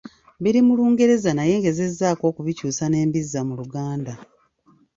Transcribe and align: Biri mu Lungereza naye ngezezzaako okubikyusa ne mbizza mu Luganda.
Biri 0.43 0.59
mu 0.65 0.73
Lungereza 0.77 1.31
naye 1.37 1.53
ngezezzaako 1.61 2.23
okubikyusa 2.31 2.83
ne 2.87 2.99
mbizza 3.07 3.39
mu 3.47 3.53
Luganda. 3.59 4.13